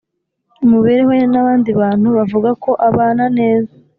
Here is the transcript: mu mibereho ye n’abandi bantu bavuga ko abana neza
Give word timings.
mu 0.59 0.65
mibereho 0.73 1.11
ye 1.19 1.25
n’abandi 1.33 1.69
bantu 1.79 2.07
bavuga 2.17 2.49
ko 2.63 2.71
abana 2.89 3.23
neza 3.37 3.73